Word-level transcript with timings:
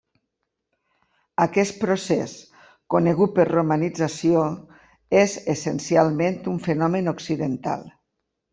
Aquest 1.43 1.75
procés, 1.81 2.33
conegut 2.95 3.35
per 3.37 3.45
romanització, 3.51 4.43
és 5.21 5.39
essencialment 5.55 6.43
un 6.55 6.61
fenomen 6.69 7.13
occidental. 7.17 7.89